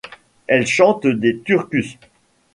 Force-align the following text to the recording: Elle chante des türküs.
Elle 0.47 0.65
chante 0.65 1.05
des 1.05 1.39
türküs. 1.43 1.99